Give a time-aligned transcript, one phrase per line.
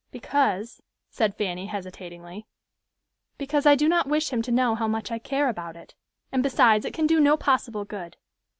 [0.11, 0.81] "Because,"
[1.11, 2.47] said Fanny, hesitatingly,
[3.37, 5.93] "because I do not wish him to know how much I care about it;
[6.31, 8.17] and besides, it can do no possible good.